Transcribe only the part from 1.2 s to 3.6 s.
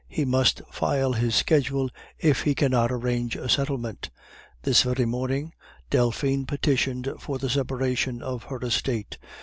schedule if he cannot arrange a